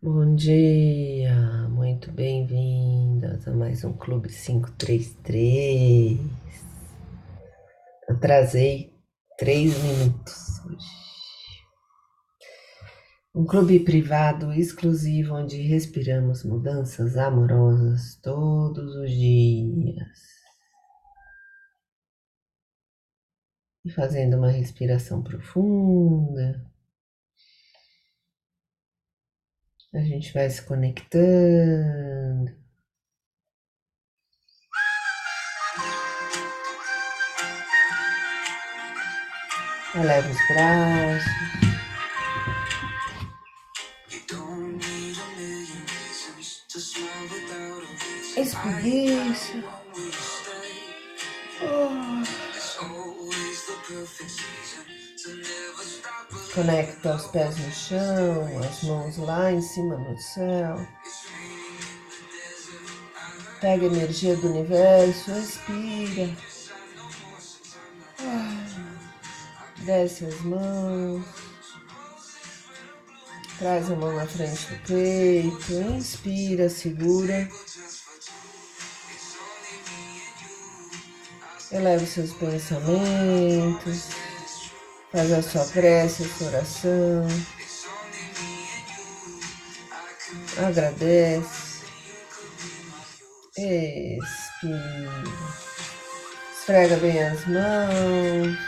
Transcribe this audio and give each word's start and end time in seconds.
Bom 0.00 0.36
dia, 0.36 1.34
muito 1.68 2.12
bem-vindas 2.12 3.48
a 3.48 3.50
mais 3.50 3.82
um 3.82 3.92
Clube 3.92 4.28
533. 4.28 6.20
Atrasei 8.08 8.94
três 9.36 9.76
minutos 9.82 10.64
hoje. 10.64 10.86
Um 13.34 13.44
clube 13.44 13.80
privado 13.80 14.52
exclusivo 14.52 15.34
onde 15.34 15.60
respiramos 15.62 16.44
mudanças 16.44 17.16
amorosas 17.16 18.14
todos 18.22 18.94
os 18.94 19.10
dias. 19.10 20.06
E 23.84 23.90
fazendo 23.90 24.36
uma 24.36 24.52
respiração 24.52 25.24
profunda. 25.24 26.64
A 29.94 30.00
gente 30.00 30.32
vai 30.34 30.50
se 30.50 30.60
conectando. 30.62 32.54
Eleva 39.94 40.28
os 40.28 40.48
braços. 40.48 41.38
Espreguiça. 48.36 49.64
Oh. 51.62 51.98
Conecta 56.58 57.14
os 57.14 57.26
pés 57.28 57.56
no 57.56 57.70
chão, 57.70 58.60
as 58.68 58.82
mãos 58.82 59.16
lá 59.18 59.52
em 59.52 59.62
cima 59.62 59.96
no 59.96 60.18
céu. 60.18 60.84
Pega 63.60 63.84
a 63.84 63.86
energia 63.86 64.34
do 64.34 64.48
universo, 64.48 65.30
expira. 65.30 66.36
Desce 69.84 70.24
as 70.24 70.40
mãos. 70.40 71.24
Traz 73.60 73.88
a 73.92 73.94
mão 73.94 74.16
na 74.16 74.26
frente 74.26 74.66
do 74.66 74.78
peito. 74.84 75.72
Inspira, 75.72 76.68
segura. 76.68 77.48
Eleva 81.70 82.02
os 82.02 82.10
seus 82.10 82.32
pensamentos. 82.32 84.17
Faz 85.10 85.32
a 85.32 85.42
sua 85.42 85.64
prece, 85.64 86.22
a 86.22 86.28
sua 86.28 86.46
oração. 86.48 87.26
Agradece. 90.66 91.82
Expira. 93.56 95.22
Esfrega 96.52 96.96
bem 96.98 97.22
as 97.22 97.46
mãos. 97.46 98.58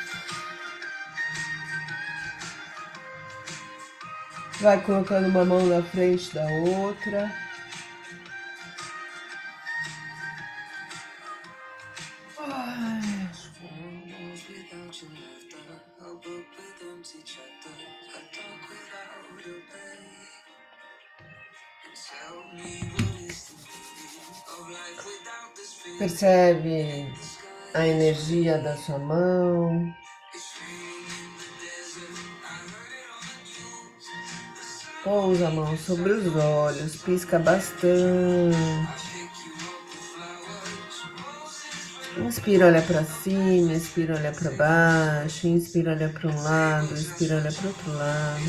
Vai 4.60 4.80
colocando 4.82 5.28
uma 5.28 5.44
mão 5.44 5.66
na 5.66 5.82
frente 5.82 6.34
da 6.34 6.46
outra. 6.46 7.49
Percebe 26.20 27.10
a 27.72 27.86
energia 27.86 28.58
da 28.58 28.76
sua 28.76 28.98
mão. 28.98 29.90
Pousa 35.02 35.48
a 35.48 35.50
mão 35.50 35.74
sobre 35.78 36.12
os 36.12 36.36
olhos, 36.36 36.96
pisca 36.96 37.38
bastante. 37.38 38.54
Inspira, 42.18 42.66
olha 42.66 42.82
para 42.82 43.02
cima, 43.02 43.72
expira, 43.72 44.16
olha 44.16 44.32
para 44.32 44.50
baixo, 44.50 45.48
inspira, 45.48 45.92
olha 45.92 46.10
para 46.10 46.28
um 46.28 46.42
lado, 46.42 46.92
expira, 46.92 47.36
olha 47.36 47.50
para 47.50 47.66
outro 47.66 47.92
lado. 47.94 48.44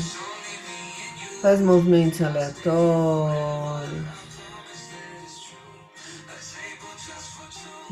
Faz 1.40 1.58
movimentos 1.62 2.20
aleatórios. 2.20 4.21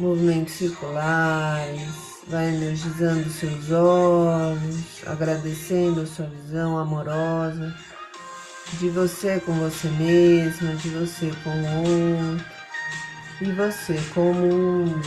Movimentos 0.00 0.54
circulares, 0.54 1.88
vai 2.26 2.48
energizando 2.48 3.28
seus 3.30 3.70
olhos, 3.70 5.06
agradecendo 5.06 6.00
a 6.00 6.06
sua 6.06 6.26
visão 6.26 6.78
amorosa 6.78 7.74
de 8.78 8.88
você 8.88 9.40
com 9.40 9.52
você 9.52 9.88
mesma, 9.88 10.74
de 10.76 10.88
você 10.90 11.32
com 11.42 11.50
o 11.50 12.30
outro 12.30 12.46
e 13.40 13.52
você 13.52 14.00
como 14.14 14.84
um. 14.84 15.02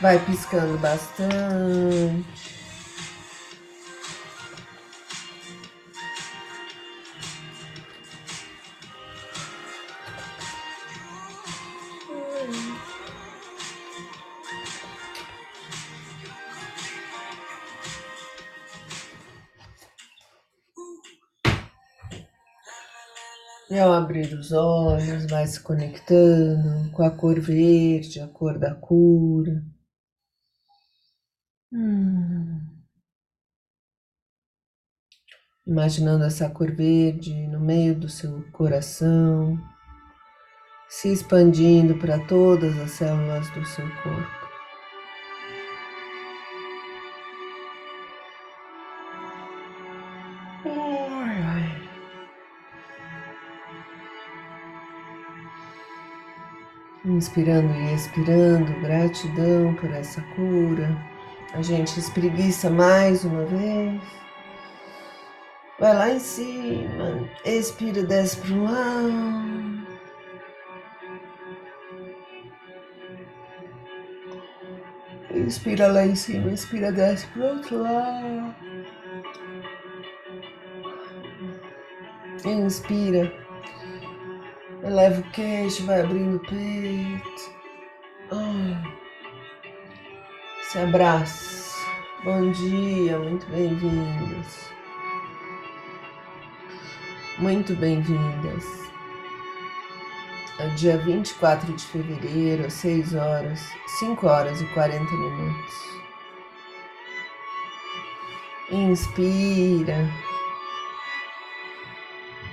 Vai 0.00 0.18
piscando 0.18 0.76
bastante. 0.78 2.41
E 23.72 23.78
ao 23.78 23.90
abrir 23.90 24.34
os 24.34 24.52
olhos, 24.52 25.24
vai 25.30 25.46
se 25.46 25.58
conectando 25.58 26.92
com 26.92 27.02
a 27.02 27.10
cor 27.10 27.40
verde, 27.40 28.20
a 28.20 28.28
cor 28.28 28.58
da 28.58 28.74
cura. 28.74 29.64
Hum. 31.72 32.60
Imaginando 35.66 36.22
essa 36.24 36.50
cor 36.50 36.70
verde 36.70 37.32
no 37.46 37.60
meio 37.60 37.98
do 37.98 38.10
seu 38.10 38.42
coração, 38.52 39.58
se 40.86 41.10
expandindo 41.10 41.98
para 41.98 42.26
todas 42.26 42.78
as 42.78 42.90
células 42.90 43.50
do 43.52 43.64
seu 43.64 43.88
corpo. 44.02 44.41
Inspirando 57.22 57.72
e 57.72 57.94
expirando, 57.94 58.80
gratidão 58.80 59.72
por 59.74 59.92
essa 59.92 60.20
cura. 60.34 60.90
A 61.54 61.62
gente 61.62 62.00
espreguiça 62.00 62.68
mais 62.68 63.24
uma 63.24 63.44
vez. 63.44 64.02
Vai 65.78 65.94
lá 65.94 66.10
em 66.10 66.18
cima, 66.18 67.28
expira, 67.44 68.02
desce 68.02 68.38
para 68.38 68.52
o 68.52 68.64
lado. 68.64 69.86
Inspira 75.30 75.86
lá 75.92 76.04
em 76.04 76.16
cima, 76.16 76.50
expira, 76.50 76.90
desce 76.90 77.28
para 77.28 77.52
outro 77.52 77.82
lado. 77.82 78.54
Inspira. 82.44 83.41
Eleva 84.84 85.20
o 85.20 85.30
queixo, 85.30 85.86
vai 85.86 86.00
abrindo 86.00 86.38
o 86.38 86.40
peito. 86.40 87.52
Se 90.62 90.78
abraça. 90.78 91.76
Bom 92.24 92.50
dia, 92.50 93.16
muito 93.16 93.46
bem-vindos. 93.46 94.70
Muito 97.38 97.76
bem-vindas. 97.76 98.64
É 100.58 100.66
dia 100.70 100.98
24 100.98 101.72
de 101.74 101.84
fevereiro, 101.84 102.66
às 102.66 102.72
6 102.72 103.14
horas, 103.14 103.64
5 104.00 104.26
horas 104.26 104.60
e 104.60 104.66
40 104.66 105.12
minutos. 105.12 105.74
Inspira. 108.72 110.08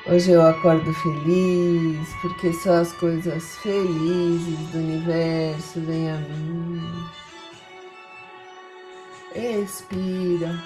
Hoje 0.06 0.32
eu 0.32 0.42
acordo 0.42 0.94
feliz, 0.94 2.08
porque 2.22 2.54
só 2.54 2.76
as 2.76 2.94
coisas 2.94 3.58
felizes 3.58 4.58
do 4.70 4.80
universo 4.80 5.82
vêm 5.82 6.10
a 6.10 6.16
mim. 6.16 6.82
Expira. 9.36 10.64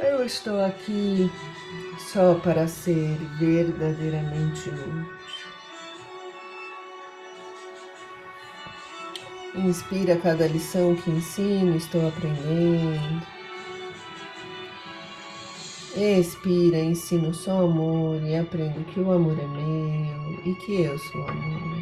Eu 0.00 0.26
estou 0.26 0.64
aqui 0.64 1.30
só 2.12 2.34
para 2.34 2.66
ser 2.66 3.16
verdadeiramente 3.38 4.68
útil. 4.68 5.22
Inspira 9.54 10.16
cada 10.16 10.46
lição 10.48 10.96
que 10.96 11.10
ensino, 11.10 11.76
estou 11.76 12.08
aprendendo. 12.08 13.41
Expira, 15.94 16.78
ensino 16.78 17.34
só 17.34 17.64
amor 17.64 18.22
e 18.22 18.34
aprendo 18.34 18.82
que 18.86 18.98
o 18.98 19.12
amor 19.12 19.38
é 19.38 19.46
meu 19.46 20.40
e 20.46 20.54
que 20.54 20.82
eu 20.82 20.98
sou 20.98 21.28
amor. 21.28 21.72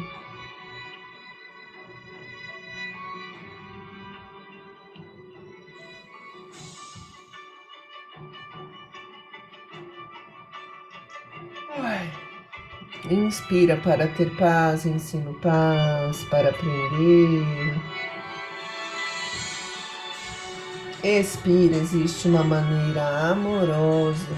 Inspira 13.09 13.77
para 13.77 14.07
ter 14.09 14.29
paz, 14.37 14.85
ensino 14.85 15.33
paz, 15.41 16.23
para 16.25 16.49
aprender. 16.49 17.81
Expira, 21.03 21.77
existe 21.77 22.27
uma 22.27 22.43
maneira 22.43 23.31
amorosa 23.31 24.37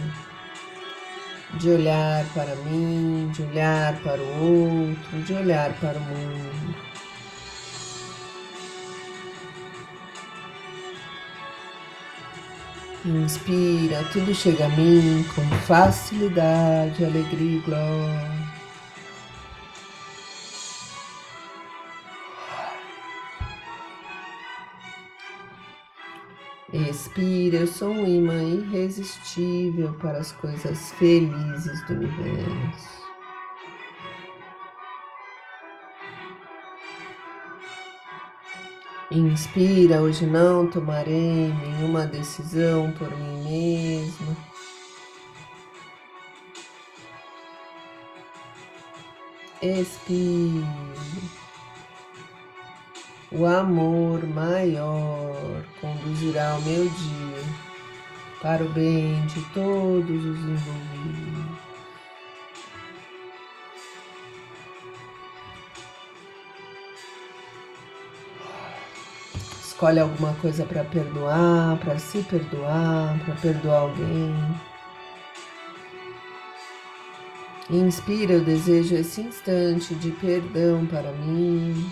de 1.60 1.70
olhar 1.70 2.26
para 2.34 2.56
mim, 2.56 3.30
de 3.34 3.44
olhar 3.44 4.00
para 4.00 4.22
o 4.22 4.88
outro, 4.88 5.22
de 5.24 5.34
olhar 5.34 5.74
para 5.82 5.98
o 5.98 6.02
mundo. 6.02 6.76
Inspira, 13.06 14.02
tudo 14.14 14.34
chega 14.34 14.66
a 14.66 14.70
mim 14.70 15.26
com 15.36 15.42
facilidade, 15.66 17.04
alegria 17.04 17.58
e 17.58 17.60
glória. 17.60 18.43
Expira, 27.14 27.58
eu 27.58 27.68
sou 27.68 27.90
um 27.90 28.08
imã 28.08 28.42
irresistível 28.42 29.94
para 30.00 30.18
as 30.18 30.32
coisas 30.32 30.92
felizes 30.94 31.86
do 31.86 31.94
universo. 31.94 33.04
Inspira, 39.12 40.02
hoje 40.02 40.26
não 40.26 40.66
tomarei 40.66 41.54
nenhuma 41.54 42.08
decisão 42.08 42.92
por 42.94 43.16
mim 43.16 43.44
mesma. 43.44 44.36
Expira 49.62 51.43
o 53.34 53.46
amor 53.48 54.24
maior 54.28 55.64
conduzirá 55.82 56.56
o 56.56 56.62
meu 56.62 56.84
dia 56.88 57.44
para 58.42 58.64
o 58.64 58.70
bem 58.70 59.26
de 59.26 59.42
todos 59.54 60.26
os 60.26 60.40
envolvidos. 60.40 61.64
Escolhe 69.64 70.00
alguma 70.00 70.34
coisa 70.36 70.66
para 70.66 70.84
perdoar, 70.84 71.78
para 71.80 71.98
se 71.98 72.22
perdoar, 72.24 73.20
para 73.26 73.36
perdoar 73.36 73.82
alguém. 73.82 74.36
Inspira, 77.70 78.34
eu 78.34 78.44
desejo 78.44 78.96
esse 78.96 79.22
instante 79.22 79.96
de 79.96 80.12
perdão 80.12 80.86
para 80.86 81.12
mim. 81.14 81.92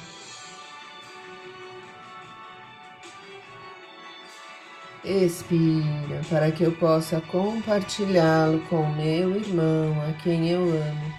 Expira 5.12 6.22
para 6.30 6.54
que 6.54 6.64
eu 6.64 6.72
possa 6.72 7.20
compartilhá-lo 7.20 8.62
com 8.70 8.88
meu 8.94 9.36
irmão, 9.36 9.94
a 10.10 10.14
quem 10.14 10.48
eu 10.48 10.62
amo, 10.62 11.14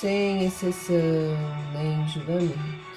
sem 0.00 0.46
exceção 0.46 0.96
nem 1.74 2.08
julgamento. 2.08 2.88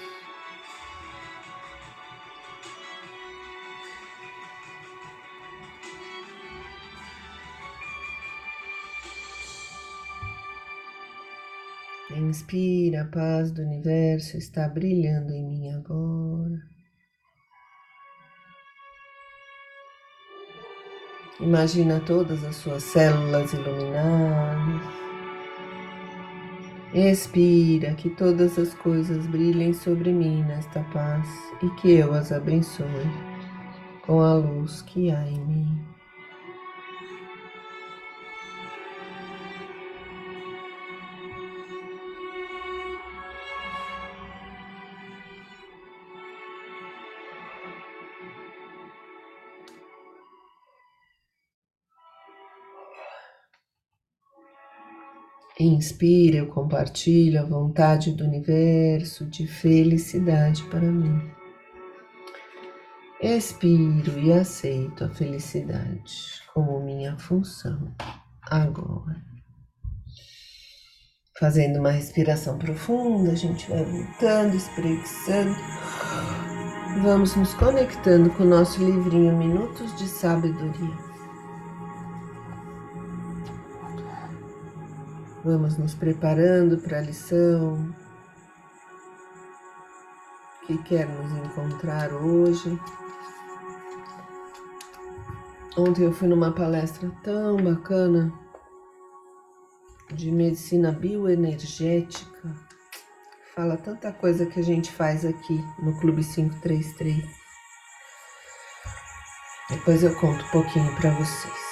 Inspira, 12.10 13.02
a 13.02 13.06
paz 13.06 13.52
do 13.52 13.64
universo 13.64 14.38
está 14.38 14.70
brilhando 14.70 15.34
em 15.34 15.44
mim 15.44 15.70
agora. 15.72 16.81
Imagina 21.40 22.00
todas 22.02 22.44
as 22.44 22.56
suas 22.58 22.84
células 22.84 23.54
iluminadas. 23.54 24.82
Expira 26.94 27.94
que 27.94 28.10
todas 28.10 28.60
as 28.60 28.74
coisas 28.74 29.26
brilhem 29.28 29.74
sobre 29.74 30.12
mim 30.12 30.44
nesta 30.44 30.82
paz 30.94 31.28
e 31.64 31.70
que 31.82 31.94
eu 31.94 32.14
as 32.14 32.32
abençoe 32.32 32.86
com 34.06 34.20
a 34.20 34.34
luz 34.34 34.82
que 34.82 35.10
há 35.10 35.26
em 35.26 35.40
mim. 35.40 35.80
Inspira, 55.64 56.38
eu 56.38 56.48
compartilho 56.48 57.40
a 57.40 57.46
vontade 57.46 58.12
do 58.14 58.24
universo 58.24 59.26
de 59.26 59.46
felicidade 59.46 60.64
para 60.64 60.82
mim. 60.82 61.22
Expiro 63.22 64.20
e 64.20 64.34
aceito 64.34 65.04
a 65.04 65.10
felicidade 65.10 66.42
como 66.54 66.84
minha 66.84 67.16
função 67.20 67.94
agora. 68.42 69.22
Fazendo 71.40 71.80
uma 71.80 71.92
respiração 71.92 72.58
profunda, 72.58 73.32
a 73.32 73.36
gente 73.36 73.70
vai 73.70 73.84
voltando, 73.86 74.56
espreguiçando. 74.56 75.56
Vamos 77.04 77.36
nos 77.36 77.54
conectando 77.54 78.32
com 78.32 78.44
o 78.44 78.48
nosso 78.48 78.84
livrinho 78.84 79.38
Minutos 79.38 79.96
de 79.98 80.08
Sabedoria. 80.08 81.11
Vamos 85.44 85.76
nos 85.76 85.96
preparando 85.96 86.78
para 86.78 87.00
a 87.00 87.02
lição 87.02 87.92
que 90.68 90.78
quer 90.84 91.08
nos 91.10 91.32
encontrar 91.32 92.14
hoje. 92.14 92.80
Ontem 95.76 96.04
eu 96.04 96.14
fui 96.14 96.28
numa 96.28 96.52
palestra 96.52 97.10
tão 97.24 97.58
bacana 97.58 98.32
de 100.14 100.32
medicina 100.32 100.92
bioenergética. 100.92 102.56
Fala 103.56 103.78
tanta 103.78 104.14
coisa 104.14 104.46
que 104.46 104.60
a 104.60 104.64
gente 104.64 104.92
faz 104.92 105.26
aqui 105.26 105.60
no 105.80 106.00
Clube 106.00 106.24
533. 106.24 107.26
Depois 109.72 110.04
eu 110.04 110.14
conto 110.20 110.46
um 110.46 110.50
pouquinho 110.50 110.96
para 110.98 111.10
vocês. 111.16 111.71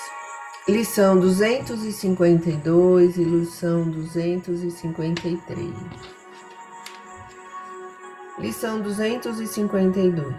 Lição 0.70 1.20
252 1.20 3.18
e 3.18 3.24
lição 3.24 3.90
253. 3.90 5.74
Lição 8.38 8.80
252. 8.80 10.36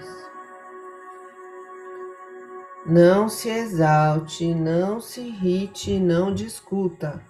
Não 2.87 3.29
se 3.29 3.49
exalte, 3.49 4.55
não 4.55 5.01
se 5.01 5.21
irrite, 5.21 5.99
não 5.99 6.33
discuta. 6.33 7.21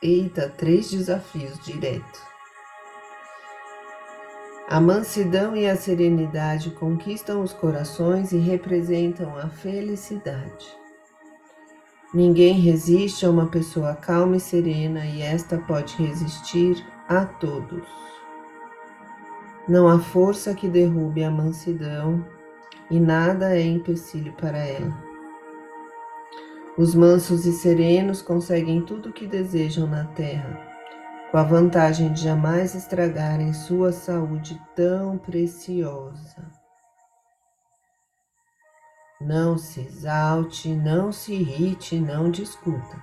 Eita, 0.00 0.48
três 0.48 0.88
desafios 0.92 1.58
direto. 1.64 2.22
A 4.68 4.80
mansidão 4.80 5.56
e 5.56 5.68
a 5.68 5.74
serenidade 5.74 6.70
conquistam 6.70 7.42
os 7.42 7.52
corações 7.52 8.30
e 8.30 8.38
representam 8.38 9.36
a 9.36 9.48
felicidade. 9.48 10.78
Ninguém 12.12 12.54
resiste 12.54 13.26
a 13.26 13.30
uma 13.30 13.48
pessoa 13.48 13.94
calma 13.94 14.36
e 14.36 14.40
serena 14.40 15.04
e 15.04 15.20
esta 15.20 15.58
pode 15.58 15.94
resistir 15.96 16.82
a 17.06 17.26
todos. 17.26 17.86
Não 19.68 19.86
há 19.86 19.98
força 19.98 20.54
que 20.54 20.66
derrube 20.68 21.22
a 21.22 21.30
mansidão 21.30 22.24
e 22.90 22.98
nada 22.98 23.54
é 23.54 23.60
empecilho 23.60 24.32
para 24.32 24.56
ela. 24.56 24.96
Os 26.78 26.94
mansos 26.94 27.44
e 27.44 27.52
serenos 27.52 28.22
conseguem 28.22 28.80
tudo 28.80 29.10
o 29.10 29.12
que 29.12 29.26
desejam 29.26 29.86
na 29.86 30.04
terra, 30.04 30.58
com 31.30 31.36
a 31.36 31.42
vantagem 31.42 32.10
de 32.14 32.22
jamais 32.22 32.74
estragarem 32.74 33.52
sua 33.52 33.92
saúde 33.92 34.58
tão 34.74 35.18
preciosa. 35.18 36.57
Não 39.20 39.58
se 39.58 39.80
exalte, 39.80 40.72
não 40.72 41.10
se 41.10 41.32
irrite, 41.32 41.98
não 41.98 42.30
discuta. 42.30 43.02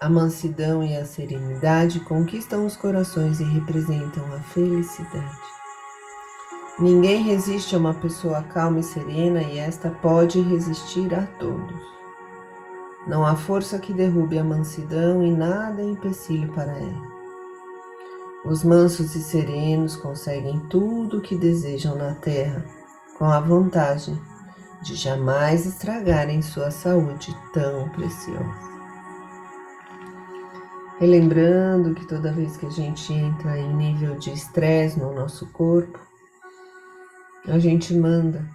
A 0.00 0.08
mansidão 0.08 0.80
e 0.84 0.96
a 0.96 1.04
serenidade 1.04 1.98
conquistam 1.98 2.64
os 2.64 2.76
corações 2.76 3.40
e 3.40 3.44
representam 3.44 4.24
a 4.32 4.38
felicidade. 4.38 5.40
Ninguém 6.78 7.20
resiste 7.20 7.74
a 7.74 7.78
uma 7.78 7.94
pessoa 7.94 8.44
calma 8.44 8.78
e 8.78 8.84
serena 8.84 9.42
e 9.42 9.58
esta 9.58 9.90
pode 9.90 10.40
resistir 10.40 11.12
a 11.12 11.26
todos. 11.36 11.82
Não 13.04 13.26
há 13.26 13.34
força 13.34 13.80
que 13.80 13.92
derrube 13.92 14.38
a 14.38 14.44
mansidão 14.44 15.20
e 15.24 15.32
nada 15.32 15.82
é 15.82 15.84
empecilho 15.84 16.52
para 16.52 16.78
ela. 16.78 17.12
Os 18.44 18.62
mansos 18.62 19.16
e 19.16 19.20
serenos 19.20 19.96
conseguem 19.96 20.60
tudo 20.68 21.18
o 21.18 21.20
que 21.20 21.36
desejam 21.36 21.96
na 21.96 22.14
terra 22.14 22.64
com 23.18 23.24
a 23.24 23.40
vantagem 23.40 24.16
de 24.82 24.94
jamais 24.94 25.64
estragarem 25.66 26.42
sua 26.42 26.70
saúde 26.70 27.34
tão 27.52 27.88
preciosa. 27.90 28.72
Relembrando 30.98 31.94
que 31.94 32.06
toda 32.06 32.32
vez 32.32 32.56
que 32.56 32.66
a 32.66 32.70
gente 32.70 33.12
entra 33.12 33.58
em 33.58 33.74
nível 33.74 34.16
de 34.18 34.32
estresse 34.32 34.98
no 34.98 35.12
nosso 35.12 35.46
corpo, 35.52 35.98
a 37.48 37.58
gente 37.58 37.94
manda 37.94 38.48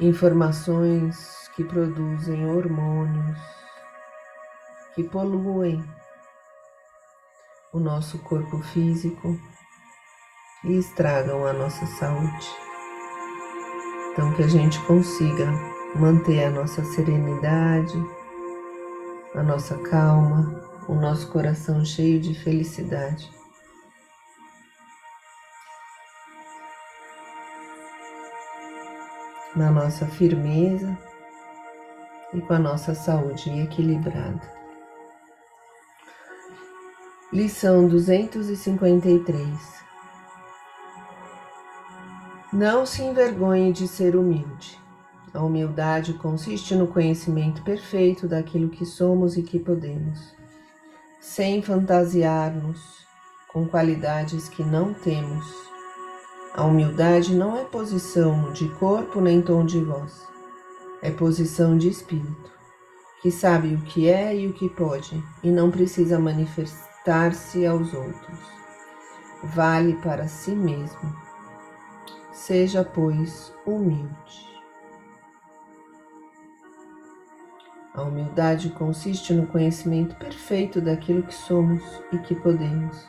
informações 0.00 1.48
que 1.56 1.64
produzem 1.64 2.46
hormônios 2.46 3.54
que 4.94 5.02
poluem 5.02 5.84
o 7.72 7.80
nosso 7.80 8.18
corpo 8.20 8.58
físico 8.58 9.36
e 10.62 10.78
estragam 10.78 11.44
a 11.44 11.52
nossa 11.52 11.84
saúde. 11.86 12.73
Então, 14.14 14.32
que 14.32 14.44
a 14.44 14.48
gente 14.48 14.80
consiga 14.82 15.52
manter 15.96 16.44
a 16.44 16.50
nossa 16.50 16.84
serenidade, 16.84 18.00
a 19.34 19.42
nossa 19.42 19.76
calma, 19.78 20.54
o 20.88 20.94
nosso 20.94 21.28
coração 21.32 21.84
cheio 21.84 22.20
de 22.20 22.32
felicidade. 22.32 23.28
Na 29.56 29.72
nossa 29.72 30.06
firmeza 30.06 30.96
e 32.32 32.40
com 32.40 32.52
a 32.52 32.58
nossa 32.60 32.94
saúde 32.94 33.50
equilibrada. 33.50 34.48
Lição 37.32 37.88
253 37.88 39.83
não 42.54 42.86
se 42.86 43.02
envergonhe 43.02 43.72
de 43.72 43.88
ser 43.88 44.14
humilde. 44.14 44.78
A 45.34 45.42
humildade 45.42 46.14
consiste 46.14 46.76
no 46.76 46.86
conhecimento 46.86 47.64
perfeito 47.64 48.28
daquilo 48.28 48.68
que 48.68 48.86
somos 48.86 49.36
e 49.36 49.42
que 49.42 49.58
podemos, 49.58 50.32
sem 51.20 51.60
fantasiar-nos 51.60 53.04
com 53.52 53.66
qualidades 53.66 54.48
que 54.48 54.62
não 54.62 54.94
temos. 54.94 55.44
A 56.54 56.62
humildade 56.62 57.34
não 57.34 57.56
é 57.56 57.64
posição 57.64 58.52
de 58.52 58.68
corpo 58.76 59.20
nem 59.20 59.42
tom 59.42 59.66
de 59.66 59.80
voz, 59.80 60.22
é 61.02 61.10
posição 61.10 61.76
de 61.76 61.88
espírito, 61.88 62.52
que 63.20 63.32
sabe 63.32 63.74
o 63.74 63.80
que 63.80 64.08
é 64.08 64.36
e 64.36 64.46
o 64.46 64.52
que 64.52 64.68
pode 64.68 65.20
e 65.42 65.50
não 65.50 65.72
precisa 65.72 66.20
manifestar-se 66.20 67.66
aos 67.66 67.92
outros. 67.92 68.38
Vale 69.42 69.94
para 69.94 70.28
si 70.28 70.52
mesmo 70.52 71.23
Seja, 72.34 72.84
pois, 72.84 73.54
humilde. 73.64 74.52
A 77.94 78.02
humildade 78.02 78.70
consiste 78.70 79.32
no 79.32 79.46
conhecimento 79.46 80.16
perfeito 80.16 80.80
daquilo 80.80 81.22
que 81.22 81.32
somos 81.32 81.80
e 82.12 82.18
que 82.18 82.34
podemos, 82.34 83.08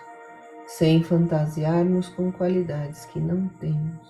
sem 0.68 1.04
fantasiarmos 1.04 2.08
com 2.08 2.32
qualidades 2.32 3.06
que 3.06 3.20
não 3.20 3.48
temos. 3.48 4.08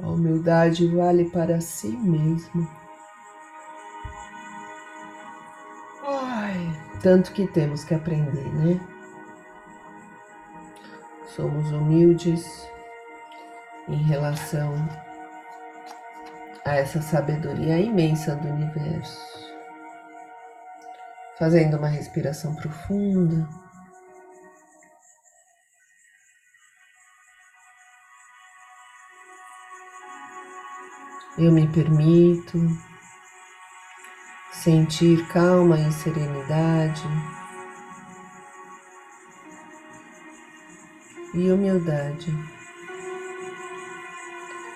A 0.00 0.08
humildade 0.08 0.88
vale 0.88 1.30
para 1.30 1.60
si 1.60 1.96
mesmo. 1.96 2.68
Ai, 6.02 6.98
tanto 7.00 7.32
que 7.32 7.46
temos 7.46 7.84
que 7.84 7.94
aprender, 7.94 8.52
né? 8.52 8.93
Somos 11.26 11.70
humildes 11.72 12.68
em 13.88 14.02
relação 14.04 14.74
a 16.64 16.76
essa 16.76 17.02
sabedoria 17.02 17.78
imensa 17.78 18.34
do 18.36 18.48
universo. 18.48 19.34
Fazendo 21.38 21.76
uma 21.76 21.88
respiração 21.88 22.54
profunda. 22.54 23.48
Eu 31.36 31.50
me 31.50 31.66
permito 31.66 32.58
sentir 34.52 35.26
calma 35.28 35.78
e 35.78 35.92
serenidade. 35.92 37.02
E 41.34 41.50
humildade, 41.50 42.32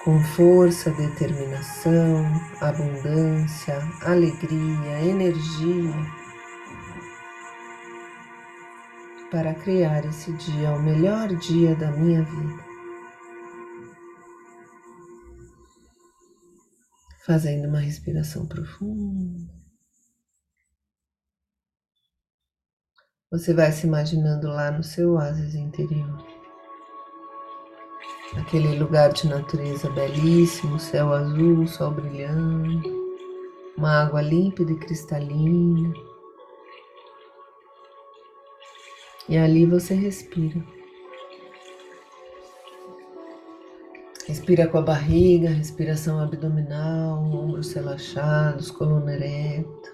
com 0.05 0.19
força, 0.35 0.91
determinação, 0.91 2.25
abundância, 2.61 3.79
alegria, 4.03 5.01
energia, 5.01 5.95
para 9.31 9.55
criar 9.55 10.05
esse 10.05 10.33
dia 10.33 10.73
o 10.73 10.83
melhor 10.83 11.29
dia 11.37 11.77
da 11.77 11.93
minha 11.93 12.25
vida. 12.25 12.69
Fazendo 17.25 17.69
uma 17.69 17.79
respiração 17.79 18.47
profunda. 18.47 19.53
Você 23.31 23.53
vai 23.53 23.71
se 23.71 23.87
imaginando 23.87 24.49
lá 24.49 24.71
no 24.71 24.83
seu 24.83 25.13
oásis 25.13 25.55
interior 25.55 26.38
aquele 28.37 28.79
lugar 28.79 29.13
de 29.13 29.27
natureza 29.27 29.89
belíssimo, 29.91 30.79
céu 30.79 31.13
azul, 31.13 31.67
sol 31.67 31.91
brilhando, 31.93 32.83
uma 33.77 34.03
água 34.03 34.21
límpida 34.21 34.73
e 34.73 34.77
cristalina. 34.77 35.93
E 39.29 39.37
ali 39.37 39.67
você 39.67 39.95
respira. 39.95 40.63
Respira 44.27 44.67
com 44.67 44.79
a 44.79 44.83
barriga, 44.83 45.49
respiração 45.49 46.21
abdominal, 46.21 47.19
ombros 47.25 47.73
relaxados, 47.73 48.71
coluna 48.71 49.15
ereta. 49.15 49.93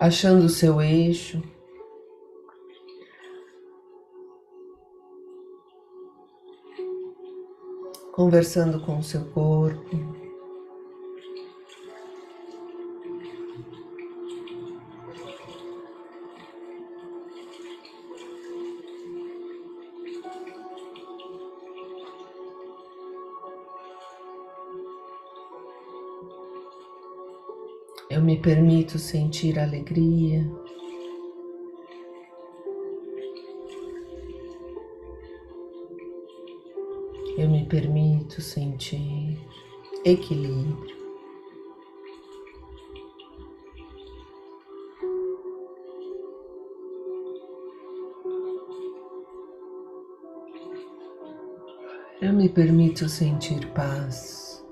Achando 0.00 0.46
o 0.46 0.48
seu 0.48 0.80
eixo. 0.80 1.42
Conversando 8.22 8.78
com 8.78 9.00
o 9.00 9.02
seu 9.02 9.24
corpo. 9.30 9.96
Eu 28.08 28.22
me 28.22 28.40
permito 28.40 29.00
sentir 29.00 29.58
alegria. 29.58 30.48
eu 37.42 37.48
me 37.48 37.64
permito 37.64 38.11
muito 38.32 38.40
sentir, 38.40 39.38
equilíbrio. 40.06 41.02
Eu 52.22 52.32
me 52.32 52.48
permito 52.48 53.06
sentir 53.06 53.66
paz. 53.72 54.64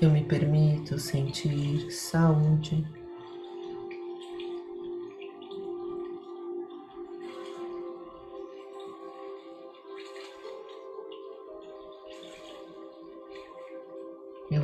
Eu 0.00 0.10
me 0.10 0.24
permito 0.24 0.98
sentir 0.98 1.90
saúde. 1.90 3.05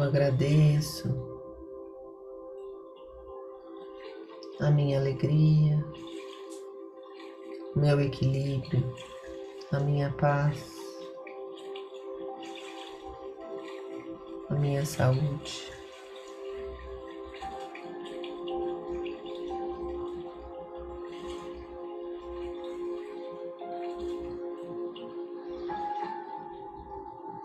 Eu 0.02 0.08
agradeço 0.08 1.08
a 4.58 4.68
minha 4.68 4.98
alegria, 4.98 5.78
meu 7.76 8.00
equilíbrio, 8.00 8.92
a 9.70 9.78
minha 9.78 10.12
paz, 10.14 10.58
a 14.50 14.54
minha 14.56 14.84
saúde. 14.84 15.71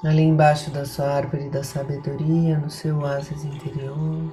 Ali 0.08 0.22
embaixo 0.22 0.72
da 0.72 0.86
sua 0.86 1.06
árvore 1.06 1.50
da 1.50 1.62
sabedoria, 1.62 2.58
no 2.58 2.70
seu 2.70 3.00
oásis 3.00 3.44
interior, 3.44 4.32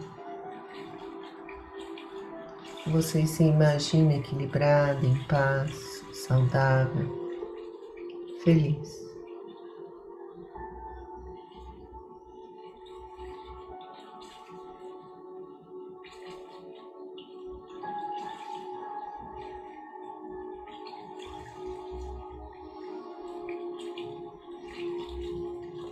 você 2.86 3.26
se 3.26 3.42
imagina 3.42 4.14
equilibrado, 4.14 5.04
em 5.04 5.16
paz, 5.24 6.04
saudável, 6.12 7.10
feliz. 8.44 9.03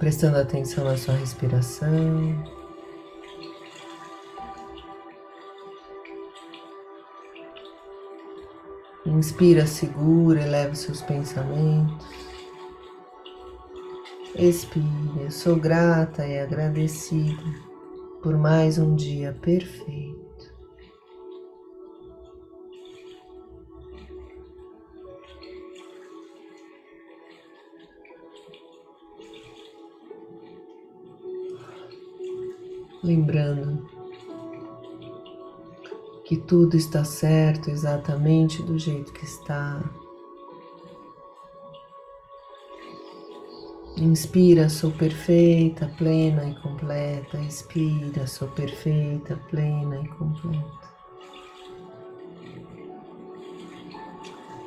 Prestando 0.02 0.38
atenção 0.38 0.82
na 0.82 0.97
sua 0.97 1.14
respiração. 1.14 1.87
Inspira, 9.06 9.64
segura, 9.64 10.40
eleva 10.40 10.75
seus 10.75 11.00
pensamentos. 11.02 12.04
Expire, 14.35 15.21
eu 15.21 15.30
sou 15.30 15.54
grata 15.54 16.26
e 16.26 16.37
agradecida 16.37 17.40
por 18.25 18.37
mais 18.37 18.78
um 18.78 18.97
dia 18.97 19.38
perfeito. 19.40 20.12
Lembrando 33.02 33.84
que 36.24 36.36
tudo 36.36 36.76
está 36.76 37.04
certo 37.04 37.68
exatamente 37.68 38.62
do 38.62 38.78
jeito 38.78 39.12
que 39.12 39.24
está. 39.24 39.82
Inspira, 43.96 44.68
sou 44.68 44.90
perfeita, 44.92 45.92
plena 45.98 46.48
e 46.48 46.54
completa. 46.62 47.38
Expira, 47.40 48.26
sou 48.26 48.48
perfeita, 48.48 49.36
plena 49.50 50.00
e 50.00 50.08
completa. 50.08 50.92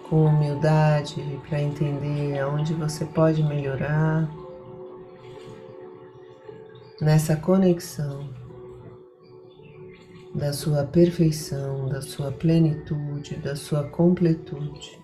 Com 0.10 0.26
humildade 0.26 1.40
para 1.50 1.62
entender 1.62 2.38
aonde 2.38 2.74
você 2.74 3.06
pode 3.06 3.42
melhorar 3.42 4.30
nessa 7.06 7.36
conexão 7.36 8.34
da 10.34 10.52
sua 10.52 10.84
perfeição, 10.84 11.88
da 11.88 12.02
sua 12.02 12.32
plenitude, 12.32 13.36
da 13.36 13.56
sua 13.56 13.84
completude. 13.84 15.00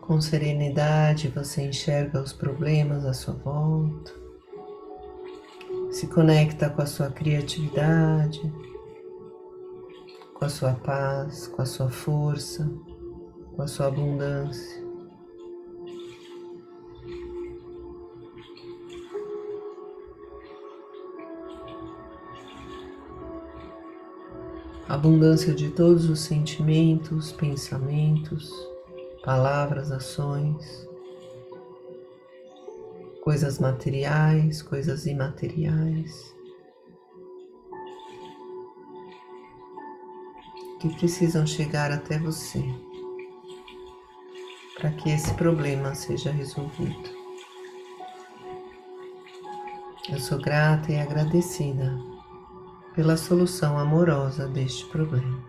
Com 0.00 0.20
serenidade 0.20 1.26
você 1.26 1.62
enxerga 1.62 2.22
os 2.22 2.32
problemas 2.32 3.04
à 3.04 3.12
sua 3.12 3.34
volta, 3.34 4.14
se 5.90 6.06
conecta 6.06 6.70
com 6.70 6.80
a 6.80 6.86
sua 6.86 7.10
criatividade, 7.10 8.40
com 10.38 10.44
a 10.44 10.48
sua 10.48 10.74
paz, 10.74 11.48
com 11.48 11.62
a 11.62 11.66
sua 11.66 11.90
força 11.90 12.70
com 13.58 13.62
a 13.62 13.66
sua 13.66 13.86
abundância. 13.88 14.86
Abundância 24.88 25.52
de 25.52 25.70
todos 25.70 26.08
os 26.08 26.20
sentimentos, 26.20 27.32
pensamentos, 27.32 28.48
palavras, 29.24 29.90
ações, 29.90 30.88
coisas 33.24 33.58
materiais, 33.58 34.62
coisas 34.62 35.04
imateriais. 35.04 36.32
Que 40.80 40.88
precisam 40.96 41.46
chegar 41.46 41.90
até 41.90 42.18
você 42.18 42.62
para 44.78 44.92
que 44.92 45.10
esse 45.10 45.34
problema 45.34 45.94
seja 45.94 46.30
resolvido. 46.30 47.10
Eu 50.08 50.20
sou 50.20 50.40
grata 50.40 50.92
e 50.92 50.98
agradecida 50.98 51.98
pela 52.94 53.16
solução 53.16 53.76
amorosa 53.76 54.48
deste 54.48 54.86
problema. 54.86 55.44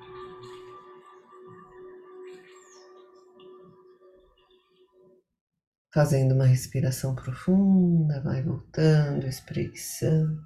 Fazendo 5.93 6.33
uma 6.33 6.45
respiração 6.45 7.15
profunda, 7.15 8.21
vai 8.21 8.43
voltando, 8.43 9.25
espreguiçando. 9.27 10.41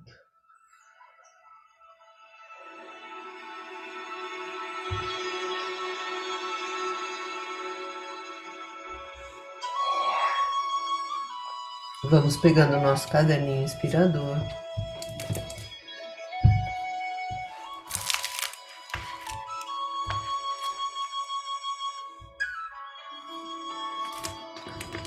Vamos 12.09 12.37
pegando 12.37 12.77
o 12.77 12.81
nosso 12.81 13.07
caderninho 13.07 13.63
inspirador. 13.63 14.37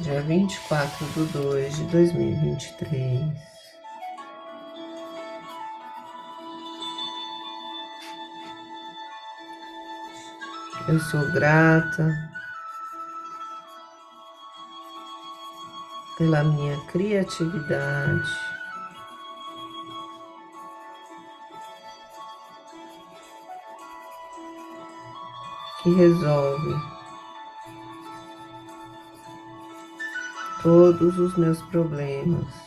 Dia 0.01 0.23
vinte 0.23 0.55
e 0.55 0.61
quatro 0.69 1.07
de 1.07 1.25
dois 1.33 1.77
de 1.77 1.85
dois 1.85 2.13
mil 2.13 2.31
e 2.31 2.35
vinte 2.35 2.65
e 2.65 2.73
três. 2.79 3.47
Eu 10.89 10.99
sou 11.01 11.33
grata 11.33 12.36
pela 16.17 16.43
minha 16.43 16.77
criatividade. 16.87 18.31
Que 25.83 25.95
resolve 25.95 26.75
todos 30.63 31.19
os 31.19 31.37
meus 31.37 31.63
problemas. 31.63 32.67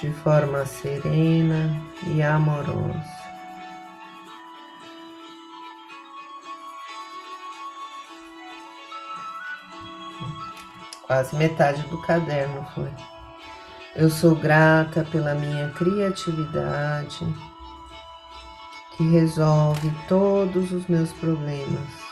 De 0.00 0.10
forma 0.12 0.64
serena 0.64 1.82
e 2.06 2.22
amorosa. 2.22 3.23
Quase 11.06 11.36
metade 11.36 11.82
do 11.88 12.00
caderno 12.02 12.66
foi. 12.74 12.90
Eu 13.94 14.10
sou 14.10 14.34
grata 14.34 15.04
pela 15.04 15.34
minha 15.34 15.70
criatividade 15.70 17.26
que 18.96 19.04
resolve 19.10 19.92
todos 20.08 20.72
os 20.72 20.86
meus 20.86 21.12
problemas 21.12 22.04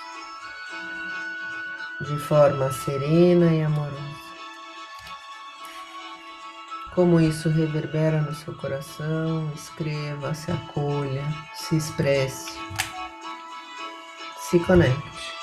de 2.00 2.18
forma 2.18 2.70
serena 2.72 3.46
e 3.52 3.62
amorosa. 3.62 4.12
Como 6.94 7.20
isso 7.20 7.48
reverbera 7.48 8.20
no 8.20 8.34
seu 8.34 8.54
coração, 8.54 9.50
escreva, 9.54 10.34
se 10.34 10.50
acolha, 10.50 11.24
se 11.54 11.76
expresse, 11.76 12.58
se 14.50 14.58
conecte. 14.60 15.41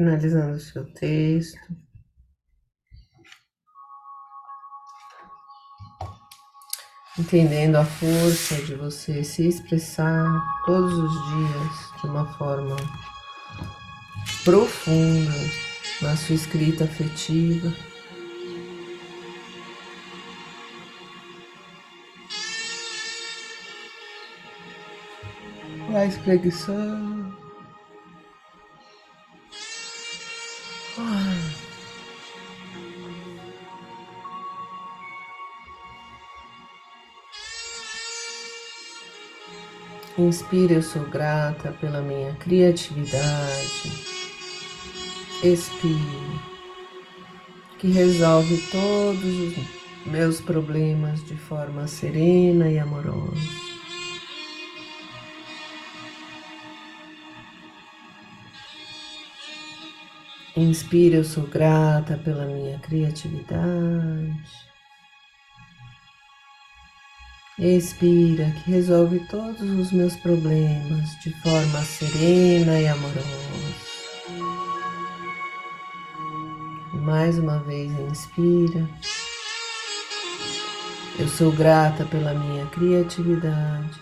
Finalizando 0.00 0.56
o 0.56 0.58
seu 0.58 0.82
texto. 0.94 1.76
Entendendo 7.18 7.76
a 7.76 7.84
força 7.84 8.54
de 8.62 8.76
você 8.76 9.22
se 9.22 9.46
expressar 9.46 10.24
todos 10.64 10.94
os 10.94 11.12
dias 11.28 12.00
de 12.00 12.06
uma 12.06 12.26
forma 12.38 12.76
profunda 14.42 15.30
na 16.00 16.16
sua 16.16 16.34
escrita 16.34 16.84
afetiva. 16.84 17.70
Vai 25.90 26.08
espreguiçando. 26.08 27.09
Inspire, 40.20 40.74
eu 40.74 40.82
sou 40.82 41.08
grata 41.08 41.72
pela 41.80 42.02
minha 42.02 42.34
criatividade. 42.34 43.90
Expire, 45.42 46.40
que 47.78 47.88
resolve 47.88 48.60
todos 48.70 49.24
os 49.24 49.56
meus 50.06 50.38
problemas 50.38 51.24
de 51.24 51.34
forma 51.36 51.86
serena 51.86 52.70
e 52.70 52.78
amorosa. 52.78 53.32
Inspire, 60.54 61.14
eu 61.14 61.24
sou 61.24 61.46
grata 61.46 62.18
pela 62.18 62.44
minha 62.44 62.78
criatividade. 62.80 64.69
Expira, 67.60 68.50
que 68.52 68.70
resolve 68.70 69.18
todos 69.28 69.60
os 69.60 69.92
meus 69.92 70.16
problemas 70.16 71.14
de 71.22 71.30
forma 71.42 71.82
serena 71.82 72.80
e 72.80 72.88
amorosa. 72.88 73.20
Mais 76.94 77.38
uma 77.38 77.58
vez, 77.58 77.92
inspira. 78.10 78.88
Eu 81.18 81.28
sou 81.28 81.52
grata 81.52 82.06
pela 82.06 82.32
minha 82.32 82.64
criatividade. 82.68 84.00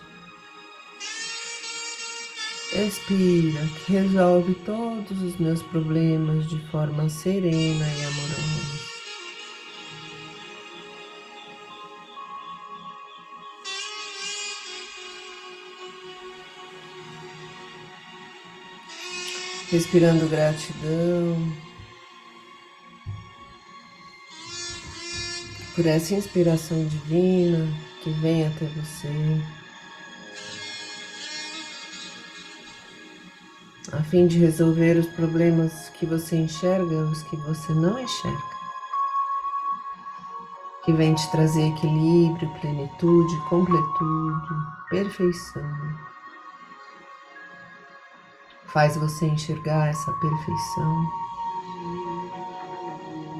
Expira, 2.71 3.67
que 3.85 3.91
resolve 3.91 4.53
todos 4.65 5.21
os 5.21 5.35
meus 5.37 5.61
problemas 5.63 6.47
de 6.47 6.59
forma 6.69 7.09
serena 7.09 7.85
e 7.85 8.05
amorosa. 8.05 8.78
Respirando 19.71 20.27
gratidão 20.27 21.53
por 25.75 25.85
essa 25.85 26.15
inspiração 26.15 26.85
divina 26.87 27.67
que 28.03 28.09
vem 28.09 28.47
até 28.47 28.65
você. 28.65 29.39
a 33.93 34.03
fim 34.03 34.27
de 34.27 34.39
resolver 34.39 34.97
os 34.97 35.07
problemas 35.07 35.89
que 35.89 36.05
você 36.05 36.35
enxerga 36.35 36.95
os 36.95 37.23
que 37.23 37.35
você 37.37 37.73
não 37.73 37.99
enxerga, 37.99 38.59
que 40.85 40.93
vem 40.93 41.13
te 41.15 41.31
trazer 41.31 41.67
equilíbrio, 41.67 42.49
plenitude, 42.59 43.37
completude, 43.49 44.53
perfeição. 44.89 45.78
Faz 48.71 48.95
você 48.97 49.25
enxergar 49.25 49.87
essa 49.87 50.11
perfeição, 50.13 51.05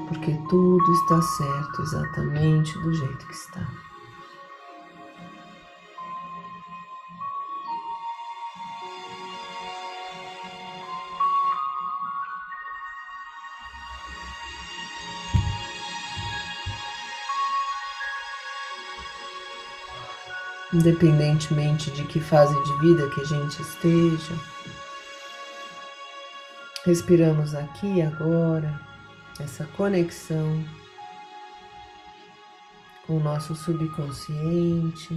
porque 0.08 0.32
tudo 0.48 0.92
está 0.92 1.22
certo 1.22 1.82
exatamente 1.82 2.76
do 2.80 2.92
jeito 2.92 3.26
que 3.26 3.34
está. 3.34 3.66
independentemente 20.72 21.90
de 21.90 22.04
que 22.04 22.20
fase 22.20 22.54
de 22.62 22.78
vida 22.78 23.08
que 23.08 23.20
a 23.20 23.24
gente 23.24 23.60
esteja. 23.60 24.34
Respiramos 26.84 27.54
aqui 27.54 27.86
e 27.86 28.02
agora 28.02 28.80
essa 29.38 29.64
conexão 29.76 30.64
com 33.06 33.18
o 33.18 33.20
nosso 33.20 33.54
subconsciente, 33.54 35.14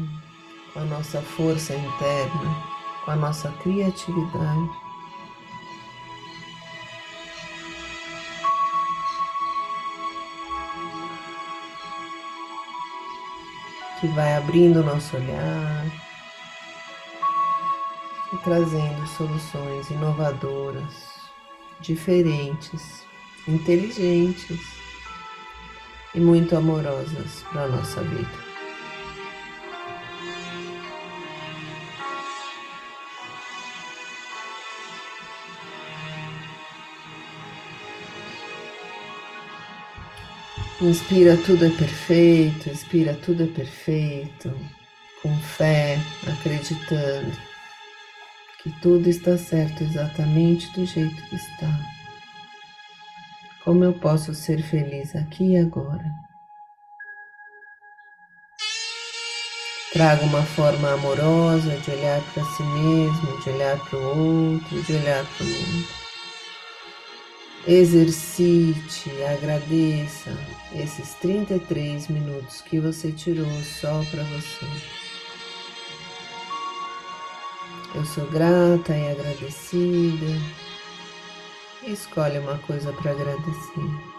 com 0.73 0.79
a 0.79 0.85
nossa 0.85 1.21
força 1.21 1.73
interna, 1.73 2.63
com 3.05 3.11
a 3.11 3.15
nossa 3.15 3.49
criatividade. 3.61 4.83
que 14.03 14.07
vai 14.09 14.35
abrindo 14.35 14.81
o 14.81 14.83
nosso 14.83 15.15
olhar 15.15 15.85
e 18.33 18.37
trazendo 18.43 19.07
soluções 19.07 19.89
inovadoras, 19.89 21.12
diferentes, 21.83 23.03
inteligentes 23.47 24.59
e 26.15 26.19
muito 26.19 26.55
amorosas 26.55 27.43
para 27.51 27.63
a 27.63 27.67
nossa 27.67 28.01
vida. 28.01 28.43
Inspira, 40.81 41.37
tudo 41.37 41.65
é 41.65 41.69
perfeito, 41.69 42.69
expira, 42.69 43.13
tudo 43.13 43.43
é 43.43 43.47
perfeito, 43.47 44.53
com 45.21 45.37
fé, 45.37 45.97
acreditando 46.27 47.52
que 48.63 48.71
tudo 48.81 49.09
está 49.09 49.37
certo 49.37 49.83
exatamente 49.83 50.71
do 50.71 50.85
jeito 50.85 51.21
que 51.27 51.35
está. 51.35 51.79
Como 53.65 53.83
eu 53.83 53.93
posso 53.93 54.33
ser 54.33 54.63
feliz 54.63 55.13
aqui 55.15 55.51
e 55.51 55.57
agora? 55.57 56.05
Traga 59.91 60.23
uma 60.23 60.41
forma 60.41 60.93
amorosa 60.93 61.77
de 61.77 61.91
olhar 61.91 62.21
para 62.33 62.43
si 62.45 62.63
mesmo, 62.63 63.41
de 63.41 63.49
olhar 63.49 63.77
para 63.77 63.99
o 63.99 64.51
outro, 64.53 64.81
de 64.81 64.93
olhar 64.93 65.25
para 65.25 65.45
o 65.45 65.49
mundo. 65.49 65.87
Exercite, 67.67 69.11
agradeça 69.23 70.35
esses 70.73 71.13
33 71.15 72.07
minutos 72.07 72.61
que 72.61 72.79
você 72.79 73.11
tirou 73.11 73.51
só 73.61 74.03
para 74.09 74.23
você. 74.23 75.02
Eu 77.95 78.05
sou 78.05 78.25
grata 78.27 78.95
e 78.95 79.11
agradecida. 79.11 80.41
Escolhe 81.83 82.39
uma 82.39 82.57
coisa 82.59 82.91
para 82.93 83.11
agradecer. 83.11 84.13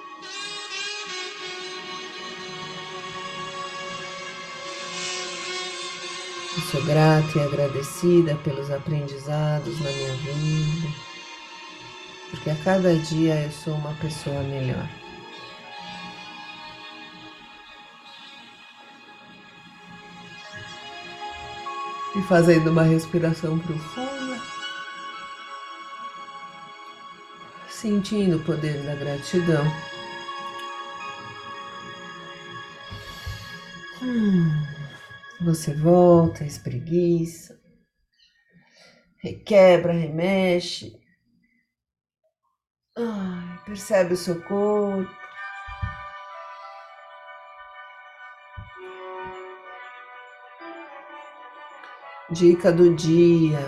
Eu 6.56 6.62
sou 6.70 6.82
grata 6.84 7.38
e 7.38 7.42
agradecida 7.42 8.34
pelos 8.37 8.70
aprendizados 8.70 9.80
na 9.80 9.90
minha 9.90 10.14
vida 10.14 11.14
porque 12.34 12.50
a 12.50 12.56
cada 12.56 12.94
dia 12.96 13.42
eu 13.42 13.50
sou 13.50 13.74
uma 13.74 13.94
pessoa 13.94 14.42
melhor. 14.42 14.88
E 22.16 22.22
fazendo 22.22 22.70
uma 22.70 22.83
respiração 22.83 23.59
profunda, 23.59 24.40
sentindo 27.68 28.37
o 28.37 28.44
poder 28.44 28.83
da 28.85 28.94
gratidão. 28.94 29.64
Hum, 34.00 34.50
você 35.40 35.74
volta, 35.74 36.44
espreguiça, 36.44 37.61
requebra, 39.22 39.92
remexe 39.92 41.05
percebe 43.64 44.14
o 44.14 44.16
seu 44.16 44.40
corpo. 44.42 45.23
Dica 52.30 52.72
do 52.72 52.94
dia. 52.94 53.60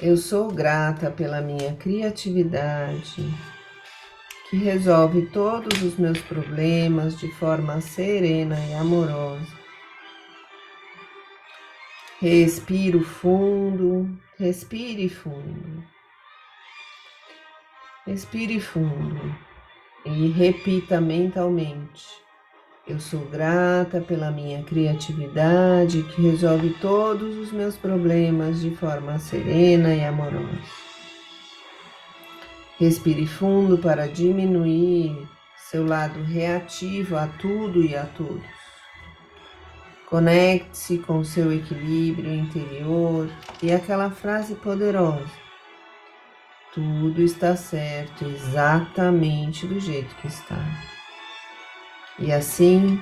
Eu 0.00 0.16
sou 0.16 0.48
grata 0.50 1.08
pela 1.08 1.40
minha 1.40 1.76
criatividade 1.76 3.22
que 4.50 4.56
resolve 4.56 5.26
todos 5.26 5.82
os 5.84 5.96
meus 5.96 6.20
problemas 6.20 7.16
de 7.16 7.30
forma 7.34 7.80
serena 7.80 8.58
e 8.58 8.74
amorosa. 8.74 9.46
Respiro 12.20 13.04
fundo, 13.04 14.18
respire 14.36 15.08
fundo. 15.08 15.93
Respire 18.06 18.60
fundo 18.60 19.34
e 20.04 20.28
repita 20.28 21.00
mentalmente. 21.00 22.04
Eu 22.86 23.00
sou 23.00 23.20
grata 23.30 23.98
pela 23.98 24.30
minha 24.30 24.62
criatividade 24.62 26.02
que 26.02 26.20
resolve 26.20 26.76
todos 26.82 27.38
os 27.38 27.50
meus 27.50 27.78
problemas 27.78 28.60
de 28.60 28.76
forma 28.76 29.18
serena 29.18 29.94
e 29.94 30.04
amorosa. 30.04 30.60
Respire 32.78 33.26
fundo 33.26 33.78
para 33.78 34.06
diminuir 34.06 35.26
seu 35.56 35.86
lado 35.86 36.22
reativo 36.24 37.16
a 37.16 37.26
tudo 37.26 37.82
e 37.82 37.96
a 37.96 38.04
todos. 38.04 38.44
Conecte-se 40.10 40.98
com 40.98 41.24
seu 41.24 41.50
equilíbrio 41.50 42.34
interior 42.34 43.30
e 43.62 43.72
aquela 43.72 44.10
frase 44.10 44.56
poderosa: 44.56 45.43
Tudo 46.74 47.22
está 47.22 47.54
certo 47.54 48.24
exatamente 48.24 49.66
do 49.66 49.78
jeito 49.78 50.14
que 50.16 50.26
está. 50.26 50.58
E 52.18 52.32
assim, 52.32 53.00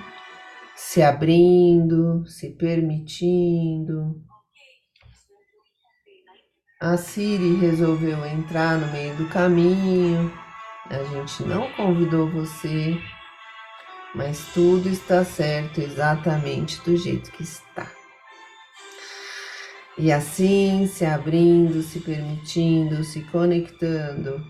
se 0.77 1.03
abrindo, 1.03 2.27
se 2.27 2.51
permitindo, 2.51 4.23
a 6.83 6.97
Siri 6.97 7.55
resolveu 7.55 8.27
entrar 8.27 8.77
no 8.77 8.91
meio 8.91 9.15
do 9.15 9.29
caminho 9.29 10.33
A 10.91 11.01
gente 11.05 11.45
não 11.45 11.71
convidou 11.75 12.29
você, 12.29 13.01
mas 14.17 14.53
tudo 14.53 14.89
está 14.89 15.25
certo 15.25 15.81
exatamente 15.81 16.83
do 16.83 16.97
jeito 16.97 17.31
que 17.31 17.45
está. 17.45 17.89
E 19.99 20.11
assim, 20.11 20.87
se 20.87 21.05
abrindo, 21.05 21.83
se 21.83 22.01
permitindo, 22.01 23.05
se 23.05 23.21
conectando, 23.25 24.43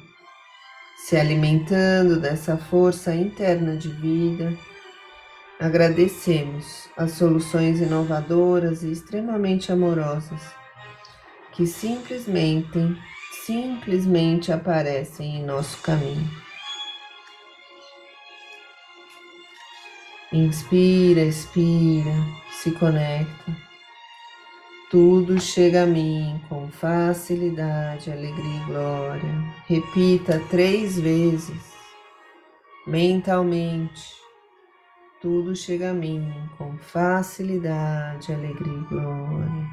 se 0.96 1.16
alimentando 1.16 2.20
dessa 2.20 2.56
força 2.56 3.12
interna 3.12 3.76
de 3.76 3.88
vida, 3.88 4.56
agradecemos 5.58 6.88
as 6.96 7.12
soluções 7.12 7.80
inovadoras 7.80 8.84
e 8.84 8.92
extremamente 8.92 9.72
amorosas 9.72 10.40
que 11.52 11.66
simplesmente, 11.66 12.96
simplesmente 13.44 14.52
aparecem 14.52 15.40
em 15.40 15.44
nosso 15.44 15.82
caminho. 15.82 16.30
Inspira, 20.32 21.20
expira, 21.20 22.14
se 22.62 22.70
conecta 22.70 23.71
tudo 24.92 25.40
chega 25.40 25.84
a 25.84 25.86
mim 25.86 26.38
com 26.50 26.68
facilidade, 26.68 28.12
alegria 28.12 28.60
e 28.60 28.64
glória. 28.66 29.54
Repita 29.66 30.38
três 30.50 31.00
vezes, 31.00 31.62
mentalmente. 32.86 34.12
Tudo 35.22 35.56
chega 35.56 35.92
a 35.92 35.94
mim 35.94 36.30
com 36.58 36.76
facilidade, 36.76 38.34
alegria 38.34 38.70
e 38.70 38.84
glória. 38.84 39.66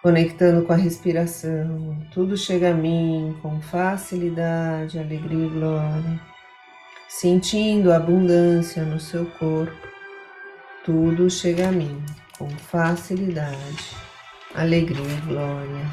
Conectando 0.00 0.64
com 0.64 0.72
a 0.72 0.76
respiração, 0.76 2.06
tudo 2.14 2.36
chega 2.36 2.70
a 2.70 2.74
mim 2.74 3.36
com 3.42 3.60
facilidade, 3.60 4.96
alegria 4.96 5.46
e 5.46 5.50
glória. 5.50 6.20
Sentindo 7.08 7.92
abundância 7.92 8.84
no 8.84 9.00
seu 9.00 9.26
corpo, 9.26 9.88
tudo 10.84 11.28
chega 11.28 11.68
a 11.68 11.72
mim 11.72 12.00
com 12.40 12.48
facilidade, 12.48 13.94
alegria 14.54 15.04
e 15.04 15.20
glória. 15.26 15.86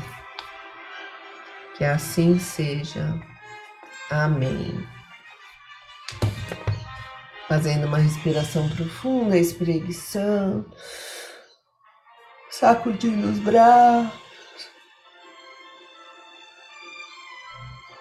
Que 1.77 1.83
assim 1.83 2.39
seja. 2.39 3.13
Amém. 4.09 4.81
Fazendo 7.49 7.85
uma 7.85 7.97
respiração 7.97 8.69
profunda, 8.69 9.37
espreguiçando, 9.37 10.71
sacudindo 12.49 13.27
os 13.27 13.39
braços. 13.39 14.17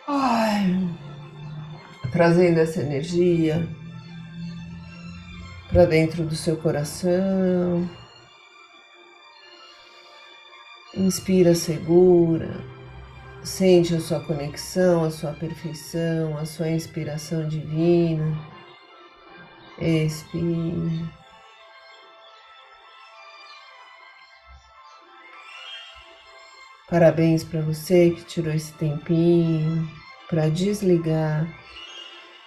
Ai, 0.06 0.88
trazendo 2.12 2.61
essa 2.61 2.80
energia 2.80 3.68
para 5.68 5.85
dentro 5.85 6.22
do 6.24 6.37
seu 6.37 6.56
coração. 6.56 8.06
Inspira 10.96 11.54
segura, 11.54 12.59
sente 13.44 13.94
a 13.94 14.00
sua 14.00 14.18
conexão, 14.18 15.04
a 15.04 15.11
sua 15.11 15.35
perfeição, 15.35 16.38
a 16.38 16.46
sua 16.46 16.70
inspiração 16.70 17.46
divina. 17.46 18.35
Expira. 19.78 21.12
Parabéns 26.88 27.44
para 27.44 27.61
você 27.61 28.12
que 28.12 28.24
tirou 28.24 28.54
esse 28.54 28.72
tempinho 28.72 29.87
para 30.30 30.48
desligar 30.48 31.46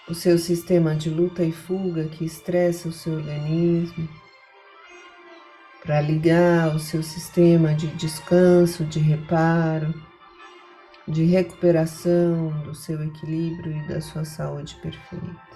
o 0.09 0.15
seu 0.15 0.39
sistema 0.39 0.95
de 0.95 1.11
luta 1.11 1.43
e 1.43 1.51
fuga 1.51 2.05
que 2.05 2.25
estressa 2.25 2.89
o 2.89 2.91
seu 2.91 3.13
organismo 3.13 4.09
para 5.83 6.01
ligar 6.01 6.75
o 6.75 6.79
seu 6.79 7.01
sistema 7.01 7.73
de 7.73 7.87
descanso, 7.87 8.83
de 8.85 8.99
reparo, 8.99 9.93
de 11.07 11.23
recuperação 11.25 12.49
do 12.63 12.75
seu 12.75 13.03
equilíbrio 13.03 13.75
e 13.75 13.87
da 13.87 13.99
sua 13.99 14.25
saúde 14.25 14.75
perfeita. 14.75 15.49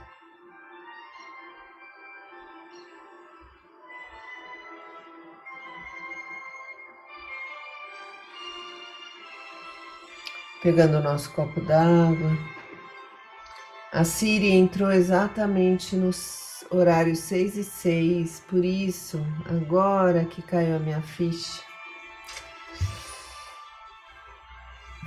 Pegando 10.61 10.97
o 10.97 11.03
nosso 11.03 11.29
copo 11.33 11.59
d'água, 11.59 12.37
a 13.91 14.03
Siri 14.05 14.49
entrou 14.51 14.89
exatamente 14.89 15.95
nos 15.95 16.15
horário 16.69 17.15
6 17.15 17.57
e 17.57 17.63
6, 17.63 18.43
por 18.47 18.63
isso, 18.63 19.19
agora 19.49 20.25
que 20.25 20.41
caiu 20.41 20.75
a 20.75 20.79
minha 20.79 21.01
ficha. 21.01 21.61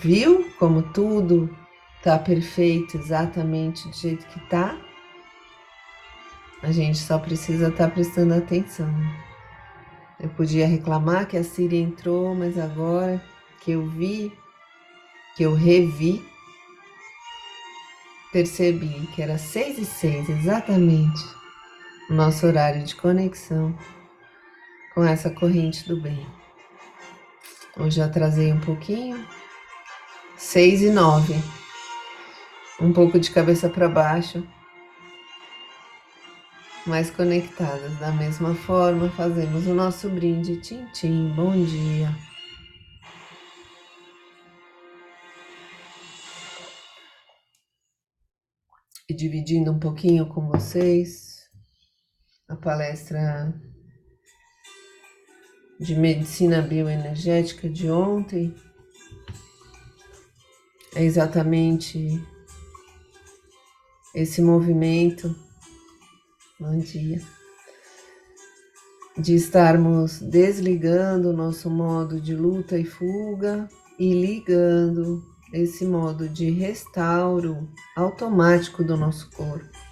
Viu 0.01 0.51
como 0.59 0.83
tudo 0.83 1.55
tá 2.03 2.19
perfeito 2.19 2.97
exatamente 2.97 3.88
do 3.88 3.95
jeito 3.95 4.27
que 4.27 4.40
tá? 4.49 4.79
A 6.62 6.71
gente 6.71 6.99
só 6.99 7.19
precisa 7.19 7.69
estar 7.69 7.88
tá 7.88 7.90
prestando 7.90 8.35
atenção. 8.35 8.92
Eu 10.21 10.29
podia 10.31 10.66
reclamar 10.66 11.27
que 11.27 11.37
a 11.37 11.45
Siri 11.45 11.79
entrou, 11.79 12.35
mas 12.35 12.59
agora 12.59 13.23
que 13.61 13.73
eu 13.73 13.87
vi, 13.87 14.33
que 15.37 15.42
eu 15.42 15.55
revi, 15.55 16.25
percebi 18.33 19.07
que 19.14 19.23
era 19.23 19.38
seis 19.38 19.79
e 19.79 19.85
seis 19.85 20.29
exatamente 20.29 21.25
nosso 22.09 22.47
horário 22.47 22.85
de 22.85 22.95
conexão 22.95 23.77
com 24.95 25.05
essa 25.05 25.29
corrente 25.29 25.87
do 25.88 26.01
bem. 26.01 26.25
Hoje 27.77 28.01
eu 28.01 28.07
atrasei 28.07 28.53
um 28.53 28.61
pouquinho, 28.61 29.27
seis 30.37 30.83
e 30.83 30.90
nove, 30.90 31.35
um 32.81 32.92
pouco 32.92 33.19
de 33.19 33.31
cabeça 33.31 33.69
para 33.69 33.88
baixo, 33.88 34.47
mas 36.87 37.11
conectadas 37.11 37.99
da 37.99 38.12
mesma 38.12 38.55
forma, 38.55 39.11
fazemos 39.11 39.66
o 39.66 39.75
nosso 39.75 40.09
brinde. 40.09 40.61
Tchim, 40.61 41.33
bom 41.35 41.64
dia. 41.64 42.09
E 49.09 49.14
dividindo 49.14 49.73
um 49.73 49.79
pouquinho 49.79 50.27
com 50.27 50.49
vocês 50.49 51.36
a 52.49 52.55
palestra 52.55 53.53
de 55.81 55.97
medicina 55.97 56.63
bioenergética 56.63 57.69
de 57.69 57.91
ontem 57.91 58.55
é 60.95 61.03
exatamente 61.03 62.23
esse 64.15 64.41
movimento, 64.41 65.35
bom 66.59 66.79
dia, 66.79 67.21
de 69.19 69.35
estarmos 69.35 70.21
desligando 70.21 71.31
o 71.31 71.37
nosso 71.37 71.69
modo 71.69 72.21
de 72.21 72.35
luta 72.35 72.79
e 72.79 72.85
fuga 72.85 73.69
e 73.99 74.15
ligando 74.15 75.23
esse 75.53 75.85
modo 75.85 76.29
de 76.29 76.51
restauro 76.51 77.68
automático 77.97 78.85
do 78.85 78.97
nosso 78.97 79.31
corpo. 79.33 79.86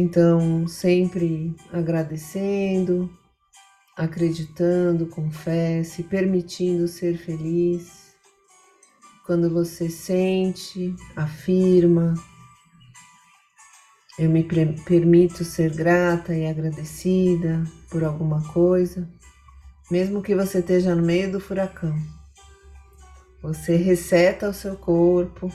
Então, 0.00 0.68
sempre 0.68 1.56
agradecendo, 1.72 3.10
acreditando 3.96 5.08
com 5.08 5.28
fé, 5.28 5.82
se 5.82 6.04
permitindo 6.04 6.86
ser 6.86 7.18
feliz. 7.18 8.14
Quando 9.26 9.50
você 9.50 9.90
sente, 9.90 10.94
afirma, 11.16 12.14
eu 14.16 14.30
me 14.30 14.44
permito 14.44 15.42
ser 15.42 15.74
grata 15.74 16.32
e 16.32 16.46
agradecida 16.46 17.64
por 17.90 18.04
alguma 18.04 18.40
coisa, 18.52 19.10
mesmo 19.90 20.22
que 20.22 20.32
você 20.32 20.60
esteja 20.60 20.94
no 20.94 21.02
meio 21.02 21.32
do 21.32 21.40
furacão. 21.40 21.98
Você 23.42 23.74
reseta 23.74 24.48
o 24.48 24.54
seu 24.54 24.76
corpo, 24.76 25.50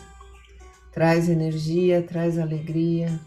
traz 0.92 1.30
energia, 1.30 2.04
traz 2.04 2.38
alegria 2.38 3.22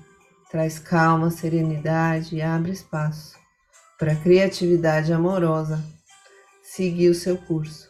traz 0.51 0.79
calma, 0.79 1.31
serenidade 1.31 2.37
e 2.37 2.43
abre 2.43 2.73
espaço 2.73 3.37
para 3.99 4.13
a 4.13 4.17
criatividade 4.17 5.13
amorosa 5.13 5.83
seguir 6.63 7.09
o 7.09 7.15
seu 7.15 7.37
curso. 7.39 7.89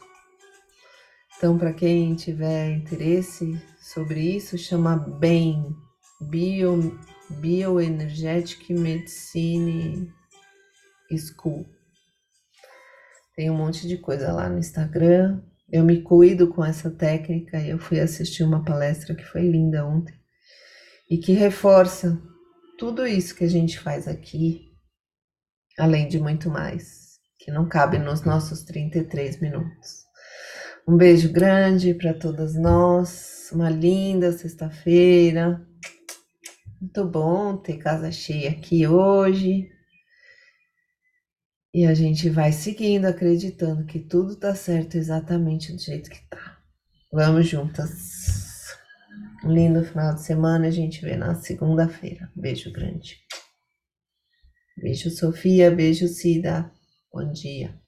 Então, 1.37 1.59
para 1.59 1.73
quem 1.73 2.15
tiver 2.15 2.71
interesse 2.71 3.61
sobre 3.79 4.21
isso, 4.21 4.57
chama 4.57 4.97
BEM, 4.97 5.77
Bio, 6.21 6.99
Bioenergetic 7.29 8.73
Medicine 8.73 10.11
School. 11.15 11.67
Tem 13.35 13.51
um 13.51 13.57
monte 13.57 13.87
de 13.87 13.99
coisa 13.99 14.33
lá 14.33 14.49
no 14.49 14.59
Instagram, 14.59 15.43
Eu 15.71 15.85
me 15.85 16.01
cuido 16.01 16.49
com 16.49 16.65
essa 16.65 16.89
técnica 16.91 17.59
e 17.59 17.71
eu 17.71 17.79
fui 17.79 17.99
assistir 17.99 18.45
uma 18.45 18.65
palestra 18.65 19.15
que 19.15 19.25
foi 19.25 19.43
linda 19.43 19.85
ontem 19.85 20.15
e 21.11 21.19
que 21.19 21.33
reforça 21.33 22.23
tudo 22.79 23.07
isso 23.07 23.35
que 23.35 23.45
a 23.45 23.49
gente 23.49 23.79
faz 23.79 24.07
aqui, 24.07 24.73
além 25.79 26.09
de 26.09 26.19
muito 26.19 26.51
mais, 26.51 27.19
que 27.39 27.51
não 27.51 27.69
cabe 27.69 27.99
nos 27.99 28.23
nossos 28.23 28.63
33 28.63 29.41
minutos. 29.41 30.05
Um 30.87 30.97
beijo 30.97 31.33
grande 31.33 31.95
para 31.95 32.15
todas 32.15 32.55
nós, 32.55 33.51
uma 33.53 33.69
linda 33.69 34.31
sexta-feira. 34.33 35.67
Muito 36.81 37.05
bom 37.05 37.57
ter 37.57 37.79
casa 37.79 38.13
cheia 38.13 38.51
aqui 38.51 38.87
hoje. 38.87 39.69
E 41.75 41.85
a 41.85 41.93
gente 41.93 42.31
vai 42.31 42.53
seguindo, 42.53 43.07
acreditando 43.07 43.85
que 43.85 43.99
tudo 43.99 44.37
tá 44.37 44.55
certo 44.55 44.97
exatamente 44.97 45.73
do 45.73 45.79
jeito 45.79 46.09
que 46.09 46.21
tá. 46.29 46.59
Vamos 47.13 47.49
juntas. 47.49 48.36
Um 49.47 49.53
lindo 49.53 49.85
final 49.85 50.13
de 50.13 50.23
semana, 50.23 50.67
a 50.67 50.71
gente 50.73 51.01
vê 51.03 51.15
na 51.17 51.37
segunda-feira. 51.37 52.29
Beijo 52.35 52.73
grande. 52.73 53.25
Beijo, 54.77 55.09
Sofia. 55.09 55.71
Beijo, 55.71 56.09
Cida. 56.09 56.69
Bom 57.13 57.31
dia. 57.31 57.81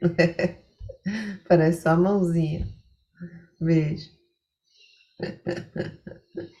Parece 1.48 1.82
só 1.82 1.88
a 1.90 1.96
mãozinha. 1.96 2.68
Beijo. 3.60 4.08